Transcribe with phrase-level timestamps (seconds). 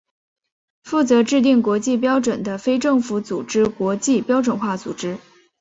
[0.83, 5.19] 负责制定国际标准的非政府组织国际标准化组织。